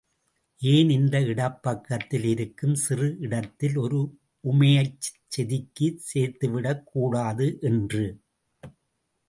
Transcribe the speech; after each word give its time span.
ஏன் 0.61 0.89
இந்த 0.89 1.19
இடப்பக்கத்தில் 1.19 2.23
இருக்கும் 2.23 2.73
சிறு 2.75 3.17
இடத்தில் 3.19 3.77
ஒரு 3.77 3.99
உமையைச் 4.43 5.11
செதுக்கிச் 5.35 6.01
சேர்த்துவிடக் 6.09 6.83
கூடாது 6.83 7.47
என்று. 7.61 8.05